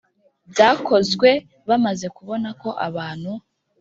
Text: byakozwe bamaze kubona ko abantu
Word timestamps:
byakozwe 0.51 1.29
bamaze 1.69 2.07
kubona 2.17 2.49
ko 2.61 2.69
abantu 2.87 3.31